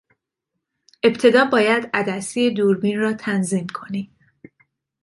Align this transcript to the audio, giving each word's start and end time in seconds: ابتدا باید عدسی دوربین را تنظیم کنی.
ابتدا 1.03 1.45
باید 1.45 1.89
عدسی 1.93 2.49
دوربین 2.53 2.99
را 2.99 3.13
تنظیم 3.13 3.67
کنی. 3.67 4.11